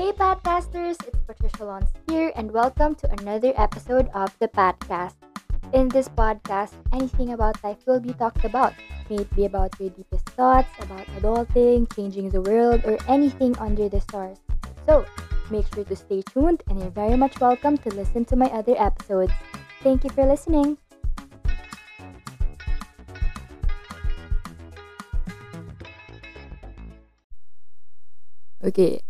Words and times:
Hey, 0.00 0.12
podcasters! 0.12 0.96
It's 1.06 1.20
Patricia 1.28 1.62
Lons 1.62 1.92
here, 2.08 2.32
and 2.34 2.50
welcome 2.50 2.94
to 3.04 3.10
another 3.20 3.52
episode 3.60 4.08
of 4.14 4.32
the 4.38 4.48
podcast. 4.48 5.12
In 5.74 5.90
this 5.90 6.08
podcast, 6.08 6.72
anything 6.94 7.34
about 7.34 7.62
life 7.62 7.84
will 7.84 8.00
be 8.00 8.14
talked 8.14 8.46
about. 8.46 8.72
May 9.10 9.16
it 9.16 9.36
be 9.36 9.44
about 9.44 9.78
your 9.78 9.90
deepest 9.90 10.24
thoughts, 10.30 10.70
about 10.80 11.04
adulting, 11.20 11.84
changing 11.94 12.30
the 12.30 12.40
world, 12.40 12.80
or 12.86 12.96
anything 13.08 13.54
under 13.58 13.90
the 13.90 14.00
stars. 14.00 14.38
So, 14.88 15.04
make 15.50 15.68
sure 15.74 15.84
to 15.84 15.94
stay 15.94 16.22
tuned, 16.32 16.62
and 16.70 16.80
you're 16.80 16.88
very 16.88 17.18
much 17.18 17.38
welcome 17.38 17.76
to 17.84 17.90
listen 17.90 18.24
to 18.32 18.36
my 18.36 18.48
other 18.56 18.80
episodes. 18.80 19.34
Thank 19.82 20.04
you 20.04 20.08
for 20.16 20.24
listening. 20.24 20.78
Okay. 28.64 29.02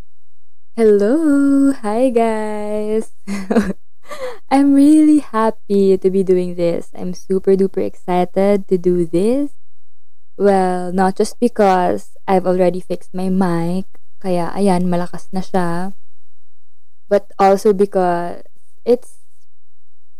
Hello. 0.78 1.72
Hi, 1.82 2.14
guys. 2.14 3.10
I'm 4.54 4.70
really 4.70 5.18
happy 5.18 5.98
to 5.98 6.08
be 6.10 6.22
doing 6.22 6.54
this. 6.54 6.94
I'm 6.94 7.10
super 7.12 7.58
duper 7.58 7.82
excited 7.82 8.70
to 8.70 8.78
do 8.78 9.02
this. 9.02 9.50
Well, 10.38 10.92
not 10.94 11.18
just 11.18 11.42
because 11.42 12.14
I've 12.30 12.46
already 12.46 12.78
fixed 12.78 13.10
my 13.10 13.26
mic, 13.26 13.90
kaya 14.22 14.54
ayan, 14.54 14.86
malakas 14.86 15.26
na 15.34 15.42
siya. 15.42 15.98
But 17.10 17.26
also 17.34 17.74
because 17.74 18.46
it's 18.86 19.26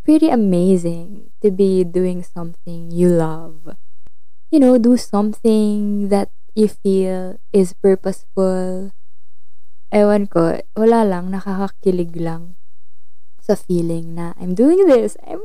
pretty 0.03 0.35
amazing 0.35 1.31
to 1.47 1.55
be 1.55 1.87
doing 1.87 2.27
something 2.27 2.91
you 2.91 3.07
love. 3.07 3.79
You 4.51 4.59
know, 4.59 4.83
do 4.83 4.99
something 4.99 6.11
that 6.11 6.35
you 6.59 6.67
feel 6.67 7.39
is 7.55 7.71
purposeful, 7.79 8.91
ewan 9.91 10.31
ko, 10.31 10.63
wala 10.79 11.03
lang, 11.03 11.35
nakakakilig 11.35 12.15
lang 12.15 12.55
sa 13.43 13.59
feeling 13.59 14.15
na 14.15 14.39
I'm 14.39 14.55
doing 14.55 14.87
this. 14.87 15.19
I'm, 15.27 15.43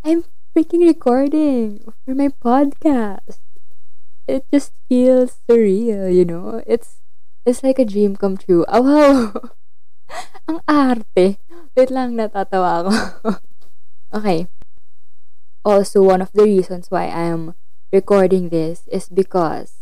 I'm 0.00 0.24
freaking 0.56 0.84
recording 0.84 1.84
for 2.04 2.16
my 2.16 2.32
podcast. 2.32 3.44
It 4.24 4.48
just 4.48 4.72
feels 4.88 5.44
surreal, 5.44 6.08
you 6.08 6.24
know? 6.24 6.64
It's, 6.64 7.04
it's 7.44 7.60
like 7.60 7.78
a 7.78 7.84
dream 7.84 8.16
come 8.16 8.40
true. 8.40 8.64
Oh, 8.68 8.80
wow! 8.80 9.52
Ang 10.48 10.60
arte. 10.64 11.36
Wait 11.76 11.90
lang, 11.92 12.16
natatawa 12.16 12.84
ako. 12.84 12.92
okay. 14.16 14.48
Also, 15.64 16.02
one 16.02 16.24
of 16.24 16.32
the 16.32 16.42
reasons 16.44 16.90
why 16.90 17.06
I'm 17.12 17.54
recording 17.92 18.48
this 18.48 18.88
is 18.88 19.12
because 19.12 19.81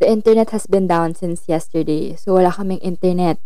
the 0.00 0.10
internet 0.10 0.50
has 0.50 0.66
been 0.66 0.86
down 0.86 1.14
since 1.14 1.48
yesterday. 1.48 2.16
So 2.16 2.34
wala 2.34 2.50
kaming 2.50 2.82
internet 2.82 3.38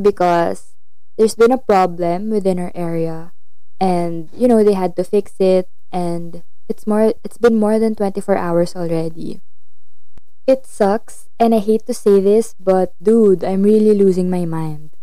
because 0.00 0.76
there's 1.16 1.34
been 1.34 1.52
a 1.52 1.60
problem 1.60 2.30
within 2.30 2.58
our 2.58 2.72
area 2.74 3.32
and 3.80 4.28
you 4.36 4.48
know 4.48 4.62
they 4.62 4.76
had 4.76 4.96
to 4.96 5.04
fix 5.04 5.36
it 5.40 5.68
and 5.92 6.42
it's 6.68 6.86
more 6.86 7.14
it's 7.24 7.38
been 7.38 7.56
more 7.56 7.78
than 7.78 7.94
24 7.94 8.36
hours 8.36 8.76
already. 8.76 9.40
It 10.46 10.66
sucks 10.66 11.28
and 11.40 11.54
I 11.54 11.58
hate 11.58 11.86
to 11.86 11.94
say 11.94 12.20
this 12.20 12.54
but 12.58 12.94
dude, 13.02 13.44
I'm 13.44 13.62
really 13.62 13.94
losing 13.94 14.30
my 14.30 14.44
mind. 14.44 14.94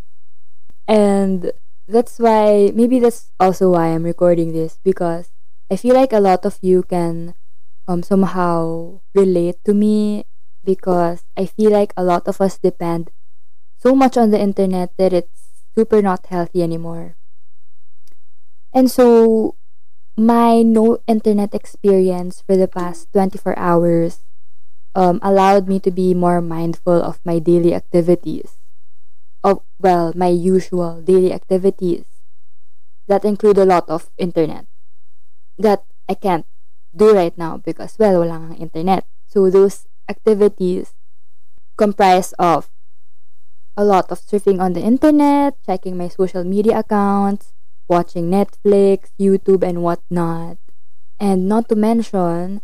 And 0.87 1.51
that's 1.87 2.19
why 2.19 2.71
maybe 2.73 2.99
that's 2.99 3.31
also 3.39 3.71
why 3.71 3.91
I'm 3.91 4.03
recording 4.03 4.53
this 4.53 4.79
because 4.83 5.31
I 5.71 5.75
feel 5.75 5.95
like 5.95 6.13
a 6.13 6.23
lot 6.23 6.45
of 6.45 6.59
you 6.61 6.83
can 6.83 7.35
um 7.87 8.03
somehow 8.03 8.99
relate 9.13 9.59
to 9.65 9.73
me 9.73 10.23
because 10.63 11.23
I 11.37 11.45
feel 11.45 11.71
like 11.71 11.93
a 11.97 12.03
lot 12.03 12.27
of 12.27 12.41
us 12.41 12.57
depend 12.57 13.11
so 13.77 13.95
much 13.95 14.17
on 14.17 14.31
the 14.31 14.39
internet 14.39 14.93
that 14.97 15.13
it's 15.13 15.65
super 15.75 16.01
not 16.01 16.27
healthy 16.27 16.63
anymore. 16.63 17.15
And 18.73 18.89
so, 18.89 19.55
my 20.17 20.61
no 20.63 20.99
internet 21.07 21.53
experience 21.55 22.43
for 22.45 22.57
the 22.57 22.67
past 22.67 23.11
24 23.13 23.57
hours 23.57 24.25
um, 24.95 25.19
allowed 25.23 25.67
me 25.67 25.79
to 25.81 25.91
be 25.91 26.13
more 26.13 26.41
mindful 26.41 27.01
of 27.01 27.19
my 27.25 27.39
daily 27.39 27.73
activities. 27.73 28.57
Of, 29.43 29.61
well, 29.79 30.13
my 30.15 30.29
usual 30.29 31.01
daily 31.01 31.33
activities 31.33 32.05
that 33.07 33.25
include 33.25 33.57
a 33.57 33.65
lot 33.65 33.89
of 33.89 34.09
internet 34.17 34.65
that 35.57 35.85
I 36.09 36.13
can't 36.15 36.45
do 36.95 37.13
right 37.13 37.37
now 37.37 37.57
because, 37.57 37.97
well, 37.99 38.19
wala 38.21 38.55
internet. 38.59 39.05
So, 39.27 39.49
those 39.49 39.87
activities 40.09 40.93
comprise 41.77 42.33
of 42.39 42.69
a 43.75 43.83
lot 43.83 44.11
of 44.11 44.19
surfing 44.21 44.61
on 44.61 44.73
the 44.73 44.81
internet, 44.81 45.57
checking 45.65 45.97
my 45.97 46.07
social 46.07 46.43
media 46.43 46.79
accounts, 46.79 47.53
watching 47.89 48.29
Netflix, 48.29 49.09
YouTube, 49.19 49.63
and 49.63 49.81
whatnot. 49.81 50.57
And 51.19 51.47
not 51.47 51.69
to 51.69 51.75
mention 51.75 52.61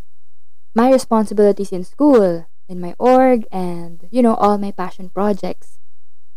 my 0.75 0.91
responsibilities 0.91 1.71
in 1.71 1.83
school, 1.83 2.47
in 2.67 2.79
my 2.81 2.95
org, 2.99 3.45
and 3.51 4.07
you 4.11 4.21
know, 4.21 4.35
all 4.35 4.57
my 4.57 4.71
passion 4.71 5.09
projects 5.09 5.79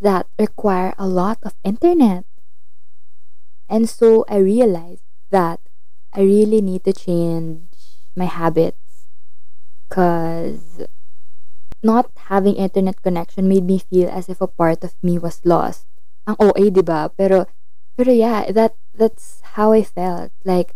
that 0.01 0.27
require 0.39 0.95
a 0.99 1.07
lot 1.07 1.39
of 1.43 1.55
internet. 1.65 2.25
And 3.69 3.89
so 3.89 4.25
I 4.29 4.39
realized 4.39 5.05
that 5.31 5.61
I 6.13 6.23
really 6.23 6.61
need 6.61 6.85
to 6.85 6.93
change 6.93 7.73
my 8.15 8.27
habits 8.27 8.82
because 9.93 10.89
not 11.85 12.09
having 12.33 12.57
internet 12.57 13.03
connection 13.03 13.49
made 13.49 13.65
me 13.65 13.79
feel 13.79 14.09
as 14.09 14.29
if 14.29 14.41
a 14.41 14.49
part 14.49 14.83
of 14.83 14.97
me 15.03 15.19
was 15.19 15.45
lost. 15.45 15.85
Ang 16.27 16.37
OA, 16.41 16.71
di 16.73 16.81
ba? 16.81 17.13
Pero, 17.13 17.45
pero 17.93 18.09
yeah, 18.09 18.49
that, 18.53 18.73
that's 18.97 19.45
how 19.59 19.73
I 19.73 19.85
felt. 19.85 20.33
Like, 20.45 20.73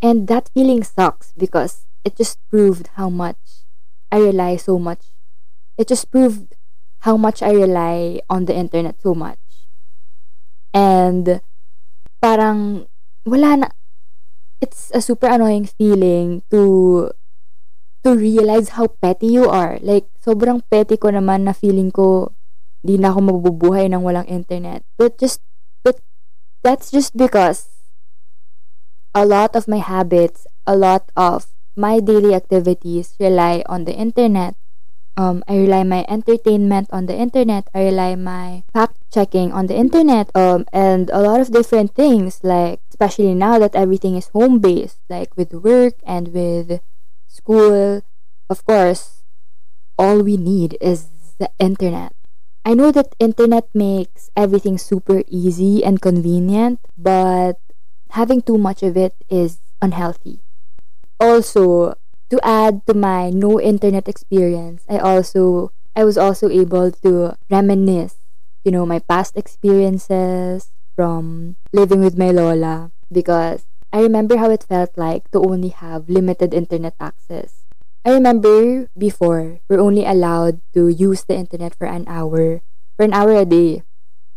and 0.00 0.28
that 0.28 0.50
feeling 0.54 0.84
sucks 0.84 1.32
because 1.36 1.86
it 2.04 2.14
just 2.14 2.38
proved 2.48 2.94
how 2.94 3.10
much 3.10 3.66
I 4.12 4.18
rely 4.18 4.54
so 4.54 4.78
much. 4.78 5.10
It 5.76 5.88
just 5.88 6.12
proved 6.12 6.54
how 7.02 7.16
much 7.16 7.42
I 7.42 7.50
rely 7.50 8.20
on 8.30 8.44
the 8.44 8.54
internet 8.54 9.02
so 9.02 9.14
much. 9.14 9.40
And, 10.72 11.40
parang, 12.22 12.86
wala 13.26 13.56
na, 13.56 13.68
it's 14.60 14.92
a 14.94 15.00
super 15.00 15.26
annoying 15.26 15.66
feeling 15.66 16.42
to 16.50 17.10
to 18.04 18.12
realize 18.12 18.76
how 18.76 18.92
petty 19.00 19.32
you 19.32 19.48
are. 19.48 19.80
Like, 19.80 20.06
sobrang 20.20 20.60
petty 20.68 21.00
ko 21.00 21.08
naman 21.08 21.48
na 21.48 21.56
feeling 21.56 21.88
ko 21.88 22.36
di 22.84 23.00
na 23.00 23.16
ako 23.16 23.32
mabubuhay 23.32 23.88
ng 23.88 24.04
walang 24.04 24.28
internet. 24.28 24.84
But 25.00 25.16
just, 25.16 25.40
but 25.80 26.04
that's 26.60 26.92
just 26.92 27.16
because 27.16 27.72
a 29.16 29.24
lot 29.24 29.56
of 29.56 29.64
my 29.64 29.80
habits, 29.80 30.46
a 30.68 30.76
lot 30.76 31.08
of 31.16 31.48
my 31.76 31.98
daily 31.98 32.34
activities 32.36 33.16
rely 33.18 33.64
on 33.66 33.88
the 33.88 33.96
internet. 33.96 34.54
Um, 35.16 35.46
I 35.46 35.56
rely 35.56 35.84
my 35.84 36.04
entertainment 36.08 36.90
on 36.90 37.06
the 37.06 37.14
internet. 37.14 37.70
I 37.72 37.88
rely 37.88 38.16
my 38.16 38.64
fact 38.74 38.98
checking 39.14 39.52
on 39.52 39.66
the 39.66 39.78
internet. 39.78 40.28
Um, 40.34 40.66
and 40.72 41.08
a 41.10 41.22
lot 41.22 41.40
of 41.40 41.52
different 41.52 41.94
things 41.94 42.42
like, 42.42 42.80
especially 42.90 43.32
now 43.32 43.58
that 43.60 43.74
everything 43.74 44.16
is 44.16 44.28
home 44.34 44.58
based, 44.58 44.98
like 45.08 45.30
with 45.36 45.54
work 45.54 45.94
and 46.04 46.34
with 46.34 46.82
school, 47.34 48.06
of 48.48 48.64
course, 48.64 49.26
all 49.98 50.22
we 50.22 50.36
need 50.38 50.78
is 50.80 51.10
the 51.38 51.50
internet. 51.58 52.14
I 52.64 52.74
know 52.74 52.92
that 52.92 53.18
internet 53.18 53.68
makes 53.74 54.30
everything 54.36 54.78
super 54.78 55.22
easy 55.26 55.84
and 55.84 56.00
convenient, 56.00 56.80
but 56.96 57.58
having 58.14 58.40
too 58.40 58.56
much 58.56 58.82
of 58.82 58.96
it 58.96 59.14
is 59.28 59.58
unhealthy. 59.82 60.40
Also, 61.18 61.94
to 62.30 62.38
add 62.42 62.86
to 62.86 62.94
my 62.94 63.30
no 63.30 63.60
internet 63.60 64.08
experience, 64.08 64.84
I 64.88 64.98
also 64.98 65.72
I 65.94 66.04
was 66.04 66.18
also 66.18 66.48
able 66.50 66.90
to 67.06 67.36
reminisce, 67.50 68.16
you 68.64 68.72
know, 68.72 68.86
my 68.86 68.98
past 68.98 69.36
experiences 69.36 70.72
from 70.96 71.56
living 71.72 72.00
with 72.00 72.18
my 72.18 72.30
lola 72.30 72.90
because 73.12 73.66
I 73.94 74.02
remember 74.02 74.42
how 74.42 74.50
it 74.50 74.66
felt 74.66 74.98
like 74.98 75.30
to 75.30 75.38
only 75.38 75.70
have 75.70 76.10
limited 76.10 76.50
internet 76.50 76.98
access. 76.98 77.62
I 78.02 78.10
remember 78.10 78.90
before, 78.98 79.62
we're 79.70 79.78
only 79.78 80.02
allowed 80.02 80.58
to 80.74 80.90
use 80.90 81.22
the 81.22 81.38
internet 81.38 81.78
for 81.78 81.86
an 81.86 82.02
hour, 82.10 82.58
for 82.98 83.06
an 83.06 83.14
hour 83.14 83.38
a 83.38 83.46
day. 83.46 83.86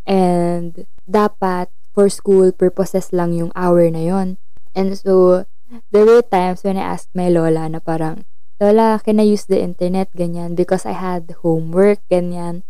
And 0.05 0.85
dapat 1.09 1.73
for 1.89 2.05
school 2.05 2.53
purposes 2.53 3.09
lang 3.09 3.33
yung 3.33 3.49
hour 3.57 3.81
na 3.89 4.05
yon. 4.05 4.37
And 4.77 4.93
so, 4.93 5.49
there 5.89 6.05
were 6.05 6.21
times 6.21 6.61
when 6.61 6.77
I 6.77 6.85
asked 6.85 7.09
my 7.17 7.25
lola 7.33 7.65
na 7.65 7.81
parang, 7.81 8.29
Lola, 8.61 9.01
can 9.01 9.19
I 9.19 9.25
use 9.25 9.45
the 9.45 9.57
internet? 9.61 10.13
Ganyan. 10.13 10.53
Because 10.53 10.85
I 10.85 10.93
had 10.93 11.33
homework, 11.41 11.97
ganyan. 12.13 12.61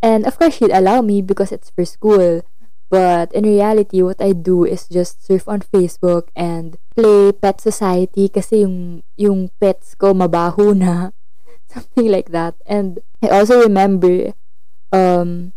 And 0.00 0.24
of 0.24 0.40
course, 0.40 0.56
she'd 0.56 0.72
allow 0.72 1.04
me 1.04 1.20
because 1.20 1.52
it's 1.52 1.68
for 1.68 1.84
school. 1.84 2.40
But 2.92 3.32
in 3.32 3.48
reality, 3.48 4.04
what 4.04 4.20
I 4.20 4.36
do 4.36 4.68
is 4.68 4.84
just 4.84 5.24
surf 5.24 5.48
on 5.48 5.64
Facebook 5.64 6.28
and 6.36 6.76
play 6.92 7.32
Pet 7.32 7.56
Society 7.56 8.28
kasi 8.28 8.68
yung, 8.68 9.00
yung 9.16 9.48
pets 9.56 9.96
ko 9.96 10.12
mabaho 10.12 10.76
na. 10.76 11.16
Something 11.72 12.12
like 12.12 12.36
that. 12.36 12.52
And 12.68 13.00
I 13.24 13.32
also 13.32 13.64
remember 13.64 14.36
um, 14.92 15.56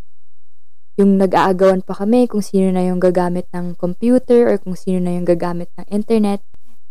yung 0.96 1.20
nag-aagawan 1.20 1.84
pa 1.84 2.00
kami 2.00 2.32
kung 2.32 2.40
sino 2.40 2.72
na 2.72 2.88
yung 2.88 3.04
gagamit 3.04 3.52
ng 3.52 3.76
computer 3.76 4.48
or 4.48 4.56
kung 4.56 4.80
sino 4.80 5.04
na 5.04 5.20
yung 5.20 5.28
gagamit 5.28 5.68
ng 5.76 5.92
internet. 5.92 6.40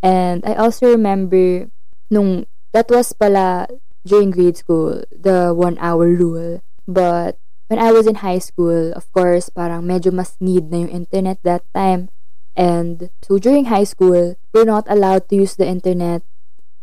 And 0.04 0.44
I 0.44 0.60
also 0.60 0.92
remember 0.92 1.72
nung 2.12 2.44
that 2.76 2.92
was 2.92 3.16
pala 3.16 3.64
during 4.04 4.28
grade 4.28 4.60
school, 4.60 5.08
the 5.08 5.56
one 5.56 5.80
hour 5.80 6.04
rule. 6.12 6.60
But 6.84 7.40
when 7.68 7.78
I 7.80 7.92
was 7.92 8.06
in 8.06 8.20
high 8.20 8.40
school, 8.40 8.92
of 8.92 9.08
course, 9.12 9.48
parang 9.48 9.88
medyo 9.88 10.12
mas 10.12 10.36
need 10.40 10.68
na 10.68 10.84
yung 10.84 10.92
internet 10.92 11.40
that 11.42 11.64
time. 11.72 12.12
And 12.54 13.10
so 13.24 13.38
during 13.38 13.66
high 13.66 13.88
school, 13.88 14.36
we're 14.54 14.68
not 14.68 14.86
allowed 14.86 15.28
to 15.30 15.36
use 15.36 15.56
the 15.56 15.66
internet 15.66 16.22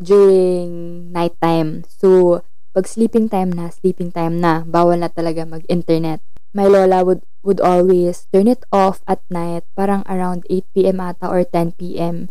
during 0.02 1.12
nighttime. 1.14 1.86
So, 1.88 2.42
pag 2.74 2.88
sleeping 2.90 3.30
time 3.30 3.54
na, 3.54 3.70
sleeping 3.70 4.12
time 4.12 4.42
na, 4.42 4.66
bawal 4.66 5.00
na 5.00 5.12
talaga 5.12 5.48
mag-internet. 5.48 6.20
My 6.52 6.68
lola 6.68 7.08
would 7.08 7.24
would 7.48 7.64
always 7.64 8.28
turn 8.34 8.52
it 8.52 8.68
off 8.76 9.00
at 9.08 9.24
night, 9.32 9.64
parang 9.74 10.04
around 10.06 10.44
8 10.52 10.68
p.m. 10.76 11.00
ata 11.00 11.32
or 11.32 11.48
10 11.48 11.80
p.m. 11.80 12.28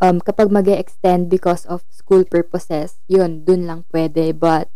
Um, 0.00 0.22
kapag 0.22 0.48
mag 0.48 0.70
extend 0.70 1.28
because 1.28 1.66
of 1.66 1.84
school 1.90 2.24
purposes, 2.24 3.02
yun, 3.10 3.44
dun 3.44 3.66
lang 3.68 3.84
pwede. 3.92 4.32
But, 4.32 4.70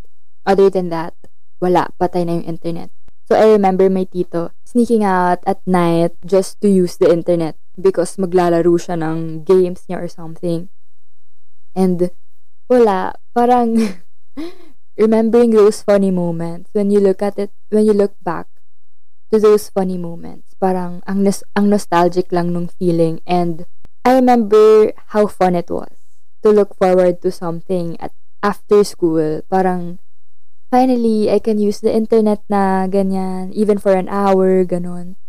other 0.44 0.68
than 0.68 0.90
that, 0.90 1.14
wala, 1.62 1.94
patay 1.96 2.26
na 2.26 2.42
yung 2.42 2.58
internet. 2.58 2.90
So, 3.28 3.38
I 3.38 3.52
remember 3.54 3.88
my 3.88 4.04
tito 4.04 4.50
sneaking 4.64 5.04
out 5.04 5.40
at 5.46 5.62
night 5.66 6.12
just 6.26 6.60
to 6.60 6.68
use 6.68 6.96
the 6.96 7.12
internet 7.12 7.56
because 7.78 8.16
maglalaro 8.16 8.76
siya 8.76 8.98
ng 8.98 9.44
games 9.46 9.86
niya 9.86 10.02
or 10.02 10.08
something. 10.10 10.68
And, 11.72 12.10
wala, 12.68 13.16
parang 13.32 13.78
remembering 15.00 15.56
those 15.56 15.80
funny 15.80 16.10
moments 16.10 16.70
when 16.72 16.90
you 16.90 17.00
look 17.00 17.22
at 17.22 17.38
it, 17.38 17.50
when 17.70 17.86
you 17.86 17.94
look 17.94 18.12
back 18.20 18.46
to 19.32 19.40
those 19.40 19.70
funny 19.72 19.96
moments, 19.96 20.52
parang 20.60 21.00
ang, 21.08 21.24
nos- 21.24 21.46
ang 21.56 21.72
nostalgic 21.72 22.28
lang 22.34 22.52
nung 22.52 22.68
feeling 22.68 23.24
and 23.24 23.64
I 24.04 24.18
remember 24.18 24.92
how 25.14 25.30
fun 25.30 25.54
it 25.54 25.70
was 25.70 25.94
to 26.42 26.50
look 26.50 26.74
forward 26.74 27.22
to 27.22 27.30
something 27.30 27.94
at 28.02 28.10
after 28.42 28.82
school. 28.82 29.46
Parang 29.46 30.01
finally 30.72 31.28
I 31.28 31.38
can 31.38 31.60
use 31.60 31.84
the 31.84 31.92
internet 31.92 32.40
na 32.48 32.88
ganyan 32.88 33.52
even 33.52 33.76
for 33.76 33.92
an 33.92 34.08
hour 34.08 34.64
ganon. 34.64 35.20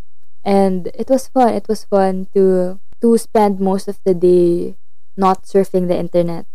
And 0.43 0.87
it 0.95 1.11
was 1.11 1.27
fun. 1.27 1.51
It 1.51 1.67
was 1.67 1.83
fun 1.83 2.31
to 2.31 2.79
to 3.03 3.17
spend 3.19 3.59
most 3.59 3.91
of 3.91 3.99
the 4.07 4.15
day 4.15 4.79
not 5.19 5.43
surfing 5.43 5.91
the 5.91 5.99
internet. 5.99 6.47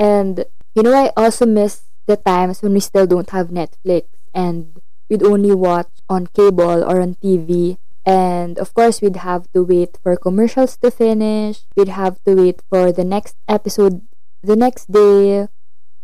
And 0.00 0.48
you 0.72 0.80
know 0.80 0.96
I 0.96 1.12
also 1.12 1.44
miss 1.44 1.92
the 2.08 2.16
times 2.16 2.64
when 2.64 2.72
we 2.72 2.80
still 2.80 3.04
don't 3.04 3.28
have 3.36 3.52
Netflix 3.52 4.08
and 4.32 4.80
we'd 5.12 5.22
only 5.22 5.52
watch 5.52 5.92
on 6.08 6.32
cable 6.32 6.80
or 6.80 7.04
on 7.04 7.20
TV 7.20 7.76
and 8.06 8.56
of 8.62 8.72
course, 8.72 9.02
we'd 9.02 9.16
have 9.26 9.50
to 9.52 9.64
wait 9.64 9.98
for 10.00 10.14
commercials 10.16 10.78
to 10.78 10.92
finish. 10.94 11.66
We'd 11.74 11.90
have 11.90 12.22
to 12.22 12.38
wait 12.38 12.62
for 12.70 12.92
the 12.92 13.02
next 13.02 13.34
episode 13.48 14.06
the 14.46 14.54
next 14.54 14.86
day. 14.92 15.48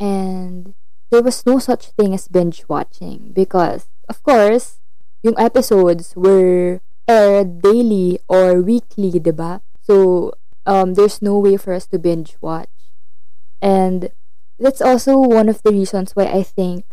And 0.00 0.74
there 1.12 1.22
was 1.22 1.44
no 1.44 1.60
such 1.60 1.92
thing 1.92 2.16
as 2.16 2.26
binge 2.26 2.64
watching 2.72 3.36
because, 3.36 3.92
of 4.08 4.24
course, 4.24 4.80
yung 5.20 5.36
episodes 5.36 6.16
were 6.16 6.80
aired 7.06 7.60
daily 7.60 8.18
or 8.32 8.64
weekly, 8.64 9.20
diba? 9.20 9.60
So, 9.84 10.32
um, 10.64 10.94
there's 10.96 11.20
no 11.20 11.38
way 11.38 11.60
for 11.60 11.76
us 11.76 11.86
to 11.92 12.00
binge 12.00 12.40
watch. 12.40 12.72
And 13.60 14.08
that's 14.58 14.80
also 14.80 15.20
one 15.20 15.52
of 15.52 15.60
the 15.62 15.70
reasons 15.70 16.16
why 16.16 16.32
I 16.32 16.42
think 16.42 16.88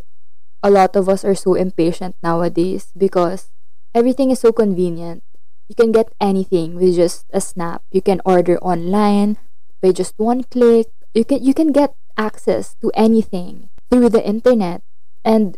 a 0.61 0.69
lot 0.69 0.99
of 0.99 1.07
us 1.07 1.23
are 1.23 1.33
so 1.35 1.55
impatient 1.55 2.19
nowadays 2.21 2.91
because 2.97 3.55
everything 3.95 4.31
is 4.31 4.43
so 4.43 4.51
convenient. 4.51 5.23
You 5.71 5.75
can 5.79 5.93
get 5.93 6.11
anything 6.19 6.75
with 6.75 6.99
just 6.99 7.23
a 7.31 7.39
snap. 7.39 7.83
You 7.89 8.01
can 8.01 8.19
order 8.25 8.59
online 8.59 9.37
by 9.81 9.93
just 9.93 10.19
one 10.19 10.43
click. 10.43 10.91
You 11.13 11.23
can 11.23 11.39
you 11.41 11.53
can 11.53 11.71
get 11.71 11.95
access 12.17 12.75
to 12.83 12.91
anything 12.93 13.69
through 13.89 14.09
the 14.09 14.23
internet. 14.25 14.81
And 15.25 15.57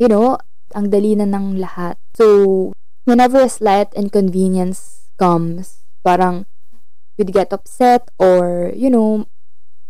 you 0.00 0.08
know, 0.08 0.38
ang 0.74 0.90
dali 0.90 1.16
na 1.16 1.28
ng 1.28 1.60
lahat. 1.60 1.96
So, 2.16 2.72
whenever 3.04 3.40
a 3.40 3.52
slight 3.52 3.92
inconvenience 3.94 5.08
comes, 5.16 5.84
parang 6.04 6.46
we'd 7.16 7.34
get 7.34 7.52
upset 7.52 8.10
or, 8.18 8.70
you 8.74 8.90
know, 8.90 9.26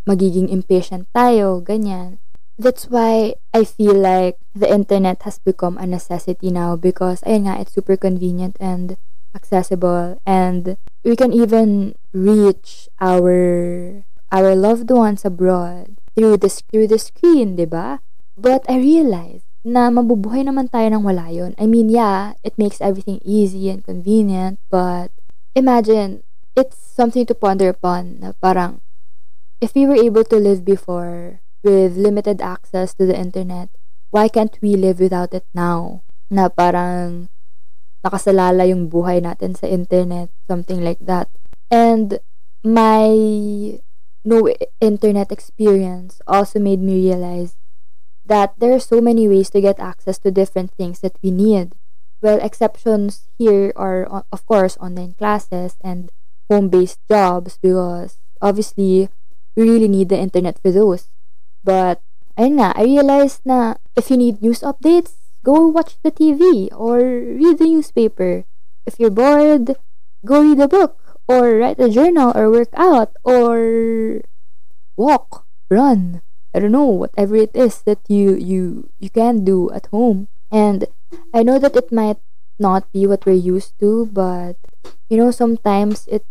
magiging 0.08 0.48
impatient 0.48 1.04
tayo, 1.12 1.60
ganyan. 1.60 2.16
that's 2.58 2.90
why 2.90 3.34
I 3.54 3.62
feel 3.62 3.94
like 3.94 4.36
the 4.52 4.66
internet 4.66 5.22
has 5.22 5.38
become 5.38 5.78
a 5.78 5.86
necessity 5.86 6.50
now 6.50 6.74
because 6.74 7.22
ayun 7.22 7.46
nga, 7.46 7.62
it's 7.62 7.72
super 7.72 7.96
convenient 7.96 8.58
and 8.58 8.98
accessible 9.34 10.18
and 10.26 10.76
we 11.06 11.14
can 11.14 11.32
even 11.32 11.94
reach 12.12 12.90
our 12.98 14.02
our 14.34 14.58
loved 14.58 14.90
ones 14.90 15.22
abroad 15.24 15.94
through 16.18 16.42
the 16.42 16.50
through 16.50 16.90
the 16.90 16.98
screen, 16.98 17.54
'di 17.54 17.70
ba? 17.70 18.02
But 18.34 18.66
I 18.66 18.82
realized 18.82 19.46
na 19.62 19.86
mabubuhay 19.86 20.42
naman 20.42 20.66
tayo 20.66 20.90
nang 20.90 21.06
wala 21.06 21.30
yun. 21.30 21.54
I 21.54 21.70
mean, 21.70 21.86
yeah, 21.86 22.34
it 22.42 22.58
makes 22.58 22.82
everything 22.82 23.22
easy 23.22 23.70
and 23.70 23.86
convenient, 23.86 24.58
but 24.66 25.14
imagine, 25.54 26.26
it's 26.58 26.74
something 26.74 27.22
to 27.30 27.38
ponder 27.38 27.70
upon 27.70 28.18
na 28.18 28.34
parang 28.42 28.82
if 29.62 29.78
we 29.78 29.86
were 29.86 29.98
able 29.98 30.26
to 30.26 30.42
live 30.42 30.66
before 30.66 31.38
with 31.62 31.94
limited 31.94 32.42
access 32.42 32.94
to 32.98 33.06
the 33.06 33.14
internet, 33.14 33.70
why 34.10 34.26
can't 34.26 34.58
we 34.58 34.74
live 34.74 34.98
without 34.98 35.34
it 35.34 35.46
now? 35.54 36.02
Na 36.30 36.50
parang 36.50 37.30
nakasalala 38.02 38.66
yung 38.66 38.90
buhay 38.90 39.22
natin 39.22 39.54
sa 39.54 39.66
internet, 39.66 40.30
something 40.46 40.82
like 40.82 41.02
that. 41.02 41.30
And 41.70 42.22
my 42.62 43.10
no 44.28 44.44
internet 44.80 45.32
experience 45.32 46.20
also 46.28 46.60
made 46.60 46.84
me 46.84 47.08
realize 47.08 47.56
that 48.28 48.52
there 48.60 48.76
are 48.76 48.84
so 48.92 49.00
many 49.00 49.24
ways 49.24 49.48
to 49.48 49.64
get 49.64 49.80
access 49.80 50.20
to 50.20 50.30
different 50.30 50.70
things 50.76 51.00
that 51.00 51.16
we 51.24 51.32
need. 51.32 51.72
Well, 52.20 52.36
exceptions 52.44 53.24
here 53.38 53.72
are, 53.74 54.04
of 54.30 54.44
course, 54.44 54.76
online 54.76 55.14
classes 55.16 55.80
and 55.80 56.12
home 56.50 56.68
based 56.68 57.00
jobs 57.08 57.56
because 57.56 58.20
obviously 58.42 59.08
we 59.56 59.62
really 59.64 59.88
need 59.88 60.10
the 60.10 60.20
internet 60.20 60.60
for 60.60 60.70
those. 60.70 61.08
But, 61.64 62.04
ayun 62.36 62.60
I 62.60 62.84
realized 62.84 63.48
na 63.48 63.80
if 63.96 64.10
you 64.12 64.20
need 64.20 64.42
news 64.44 64.60
updates, 64.60 65.16
go 65.40 65.72
watch 65.72 65.96
the 66.04 66.12
TV 66.12 66.68
or 66.76 67.00
read 67.00 67.56
the 67.56 67.72
newspaper. 67.72 68.44
If 68.84 69.00
you're 69.00 69.14
bored, 69.14 69.72
go 70.20 70.44
read 70.44 70.60
a 70.60 70.68
book 70.68 71.07
or 71.28 71.58
write 71.58 71.80
a 71.80 71.90
journal 71.90 72.32
or 72.34 72.50
work 72.50 72.72
out 72.74 73.12
or 73.24 74.22
walk, 74.96 75.44
run. 75.70 76.22
I 76.54 76.60
don't 76.60 76.72
know, 76.72 76.86
whatever 76.88 77.36
it 77.36 77.54
is 77.54 77.82
that 77.84 78.00
you 78.08 78.34
you 78.34 78.90
you 78.98 79.10
can 79.10 79.44
do 79.44 79.70
at 79.70 79.86
home. 79.92 80.28
And 80.50 80.86
I 81.34 81.42
know 81.42 81.58
that 81.58 81.76
it 81.76 81.92
might 81.92 82.18
not 82.58 82.90
be 82.92 83.06
what 83.06 83.26
we're 83.26 83.38
used 83.38 83.78
to, 83.80 84.06
but 84.12 84.56
you 85.08 85.16
know, 85.16 85.30
sometimes 85.30 86.08
it 86.08 86.24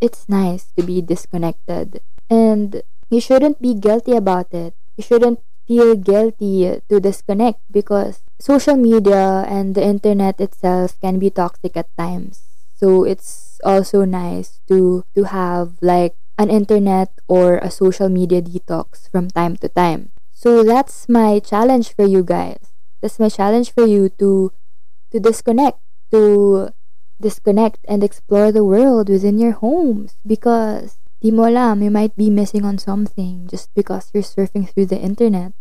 it's 0.00 0.28
nice 0.28 0.72
to 0.76 0.82
be 0.82 1.00
disconnected. 1.00 2.02
And 2.30 2.82
you 3.10 3.20
shouldn't 3.20 3.62
be 3.62 3.74
guilty 3.74 4.12
about 4.16 4.52
it. 4.52 4.74
You 4.96 5.04
shouldn't 5.04 5.40
feel 5.66 5.94
guilty 5.94 6.80
to 6.88 7.00
disconnect 7.00 7.60
because 7.70 8.22
social 8.40 8.76
media 8.76 9.46
and 9.46 9.74
the 9.74 9.84
internet 9.84 10.40
itself 10.40 10.98
can 11.00 11.18
be 11.18 11.30
toxic 11.30 11.76
at 11.76 11.88
times. 11.96 12.42
So 12.74 13.04
it's 13.04 13.51
also 13.62 14.04
nice 14.04 14.60
to 14.68 15.04
to 15.14 15.24
have 15.24 15.78
like 15.80 16.14
an 16.38 16.50
internet 16.50 17.10
or 17.28 17.58
a 17.58 17.70
social 17.70 18.08
media 18.08 18.42
detox 18.42 19.10
from 19.10 19.28
time 19.30 19.56
to 19.58 19.68
time. 19.68 20.10
So 20.32 20.64
that's 20.64 21.08
my 21.08 21.38
challenge 21.38 21.94
for 21.94 22.04
you 22.06 22.22
guys. 22.24 22.74
That's 23.00 23.18
my 23.18 23.28
challenge 23.28 23.72
for 23.72 23.86
you 23.86 24.08
to 24.18 24.52
to 25.12 25.20
disconnect, 25.20 25.78
to 26.10 26.70
disconnect 27.20 27.78
and 27.86 28.02
explore 28.02 28.50
the 28.50 28.64
world 28.64 29.08
within 29.08 29.38
your 29.38 29.52
homes 29.52 30.18
because 30.26 30.98
Di 31.22 31.30
mo 31.30 31.46
alam, 31.46 31.86
you 31.86 31.90
might 31.94 32.18
be 32.18 32.34
missing 32.34 32.66
on 32.66 32.82
something 32.82 33.46
just 33.46 33.70
because 33.78 34.10
you're 34.10 34.26
surfing 34.26 34.66
through 34.66 34.90
the 34.90 34.98
internet. 34.98 35.54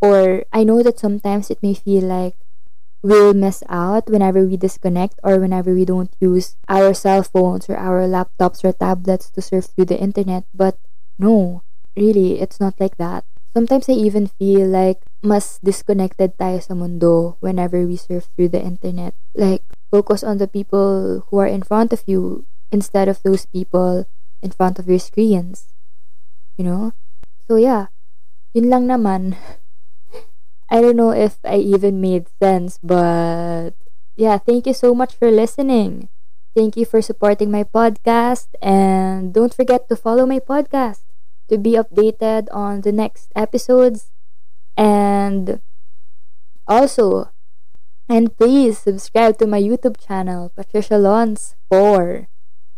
Or 0.00 0.48
I 0.56 0.64
know 0.64 0.80
that 0.82 0.96
sometimes 0.96 1.52
it 1.52 1.60
may 1.60 1.76
feel 1.76 2.08
like 2.08 2.40
we'll 3.02 3.34
miss 3.34 3.62
out 3.68 4.08
whenever 4.08 4.44
we 4.44 4.56
disconnect 4.56 5.16
or 5.24 5.38
whenever 5.38 5.72
we 5.72 5.84
don't 5.84 6.12
use 6.20 6.56
our 6.68 6.92
cell 6.92 7.22
phones 7.22 7.68
or 7.68 7.76
our 7.76 8.04
laptops 8.04 8.64
or 8.64 8.72
tablets 8.72 9.30
to 9.30 9.40
surf 9.40 9.72
through 9.72 9.86
the 9.86 9.98
internet. 9.98 10.44
But 10.54 10.76
no, 11.18 11.62
really, 11.96 12.40
it's 12.40 12.60
not 12.60 12.78
like 12.78 12.96
that. 12.98 13.24
Sometimes 13.52 13.88
I 13.88 13.98
even 13.98 14.30
feel 14.30 14.68
like 14.68 15.02
mas 15.24 15.58
disconnected 15.58 16.38
tayo 16.38 16.62
sa 16.62 16.74
mundo 16.74 17.36
whenever 17.40 17.82
we 17.82 17.96
surf 17.98 18.30
through 18.36 18.54
the 18.54 18.62
internet. 18.62 19.12
Like, 19.34 19.66
focus 19.90 20.22
on 20.22 20.38
the 20.38 20.46
people 20.46 21.26
who 21.28 21.36
are 21.38 21.50
in 21.50 21.66
front 21.66 21.92
of 21.92 22.06
you 22.06 22.46
instead 22.70 23.08
of 23.08 23.22
those 23.26 23.46
people 23.46 24.06
in 24.40 24.54
front 24.54 24.78
of 24.78 24.86
your 24.86 25.02
screens. 25.02 25.74
You 26.56 26.64
know? 26.64 26.84
So 27.50 27.56
yeah, 27.58 27.90
yun 28.54 28.70
lang 28.70 28.86
naman. 28.86 29.34
I 30.70 30.80
don't 30.80 30.96
know 30.96 31.10
if 31.10 31.38
I 31.44 31.56
even 31.58 32.00
made 32.00 32.28
sense, 32.40 32.78
but 32.82 33.74
yeah, 34.16 34.38
thank 34.38 34.66
you 34.66 34.74
so 34.74 34.94
much 34.94 35.14
for 35.14 35.30
listening. 35.30 36.08
Thank 36.54 36.76
you 36.76 36.84
for 36.84 37.02
supporting 37.02 37.50
my 37.50 37.64
podcast. 37.64 38.48
And 38.62 39.34
don't 39.34 39.54
forget 39.54 39.88
to 39.88 39.96
follow 39.96 40.26
my 40.26 40.38
podcast 40.38 41.02
to 41.48 41.58
be 41.58 41.74
updated 41.74 42.46
on 42.52 42.82
the 42.82 42.92
next 42.92 43.32
episodes. 43.34 44.10
And 44.76 45.60
also, 46.66 47.30
and 48.08 48.36
please 48.36 48.78
subscribe 48.78 49.38
to 49.38 49.46
my 49.46 49.60
YouTube 49.60 49.98
channel, 49.98 50.50
Patricia 50.54 50.98
Lons, 50.98 51.54
for 51.70 52.28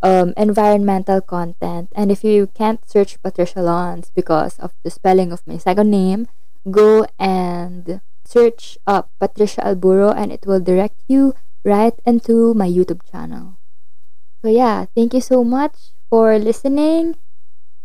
um, 0.02 0.34
environmental 0.36 1.20
content. 1.20 1.88
And 1.94 2.10
if 2.10 2.24
you 2.24 2.48
can't 2.48 2.80
search 2.88 3.20
Patricia 3.22 3.60
Lons 3.62 4.10
because 4.14 4.58
of 4.58 4.72
the 4.84 4.90
spelling 4.90 5.32
of 5.32 5.46
my 5.46 5.56
second 5.58 5.90
name, 5.90 6.28
go 6.68 7.06
and 7.18 8.00
search 8.24 8.78
up 8.86 9.10
Patricia 9.18 9.62
Alburo 9.62 10.14
and 10.14 10.32
it 10.32 10.46
will 10.46 10.60
direct 10.60 11.02
you 11.08 11.34
right 11.64 11.94
into 12.06 12.54
my 12.54 12.68
YouTube 12.68 13.00
channel. 13.10 13.58
So 14.42 14.48
yeah, 14.48 14.86
thank 14.94 15.14
you 15.14 15.20
so 15.20 15.44
much 15.44 15.94
for 16.10 16.38
listening 16.38 17.16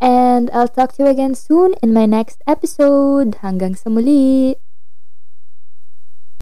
and 0.02 0.50
I'll 0.52 0.68
talk 0.68 0.94
to 0.98 1.04
you 1.04 1.10
again 1.10 1.36
soon 1.36 1.74
in 1.82 1.94
my 1.94 2.06
next 2.06 2.42
episode. 2.48 3.42
Hanggang 3.42 3.78
sa 3.78 3.90
muli! 3.90 4.67